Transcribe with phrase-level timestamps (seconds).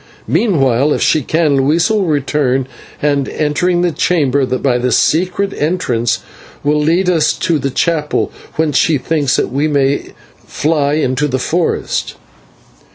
[0.27, 2.65] Meanwhile, if she can, Luisa will return,
[3.03, 6.21] and, entering the chamber by the secret entrance,
[6.63, 10.13] will lead us to the chapel, whence she thinks that we may
[10.47, 12.15] fly into the forest."